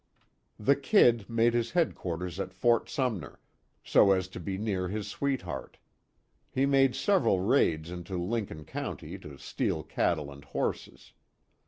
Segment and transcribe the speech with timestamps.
[0.59, 3.39] The "Kid" made his headquarters at Fort Sumner,
[3.83, 5.77] so as to be near his sweetheart.
[6.49, 11.13] He made several raids into Lincoln County to steal cattle and horses.